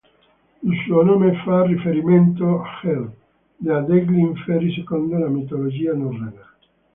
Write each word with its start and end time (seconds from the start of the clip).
Il 0.63 0.75
suo 0.83 1.03
nome 1.03 1.31
fa 1.43 1.63
riferimento 1.63 2.63
a 2.63 2.67
Hel, 2.81 3.11
dea 3.55 3.81
degli 3.81 4.17
inferi 4.17 4.73
secondo 4.73 5.15
la 5.19 5.27
mitologia 5.29 5.93
norrena. 5.93 6.43